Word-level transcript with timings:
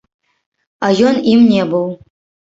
А 0.87 0.89
ён 1.11 1.19
ім 1.33 1.43
не 1.51 1.63
быў. 1.75 1.85